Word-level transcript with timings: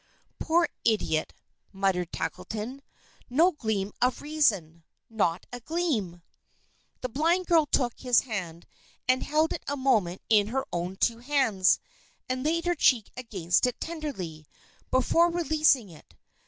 "Poor 0.39 0.67
idiot!" 0.83 1.31
muttered 1.71 2.11
Tackleton. 2.11 2.81
"No 3.29 3.51
gleam 3.51 3.91
of 4.01 4.23
reason! 4.23 4.81
Not 5.11 5.45
a 5.53 5.59
gleam!" 5.59 6.23
The 7.01 7.09
blind 7.09 7.45
girl 7.45 7.67
took 7.67 7.99
his 7.99 8.21
hand, 8.21 8.65
and 9.07 9.21
held 9.21 9.53
it 9.53 9.61
a 9.67 9.77
moment 9.77 10.23
in 10.27 10.47
her 10.47 10.65
own 10.73 10.95
two 10.95 11.19
hands, 11.19 11.79
and 12.27 12.43
laid 12.43 12.65
her 12.65 12.73
cheek 12.73 13.11
against 13.15 13.67
it 13.67 13.79
tenderly, 13.79 14.47
before 14.89 15.29
releasing 15.29 15.89
it. 15.89 16.15